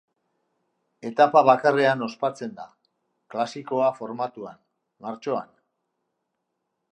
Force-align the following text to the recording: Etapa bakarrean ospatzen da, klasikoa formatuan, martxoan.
Etapa 1.09 1.43
bakarrean 1.49 2.01
ospatzen 2.05 2.55
da, 2.61 2.65
klasikoa 3.35 3.91
formatuan, 3.99 4.59
martxoan. 5.07 5.55